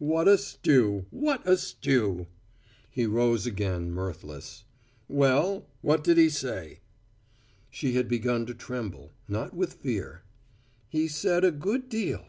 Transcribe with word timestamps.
what 0.00 0.26
a 0.26 0.36
stew, 0.36 1.06
what 1.12 1.40
a 1.46 1.56
stew!" 1.56 2.26
He 2.90 3.06
rose 3.06 3.46
again, 3.46 3.92
mirthless. 3.92 4.64
"Well, 5.06 5.68
what 5.82 6.02
did 6.02 6.18
he 6.18 6.28
say?" 6.30 6.80
She 7.70 7.92
had 7.92 8.08
begun 8.08 8.44
to 8.46 8.54
tremble, 8.54 9.12
not 9.28 9.54
with 9.54 9.74
fear. 9.74 10.22
"He 10.88 11.06
said 11.06 11.44
a 11.44 11.52
good 11.52 11.88
deal." 11.88 12.26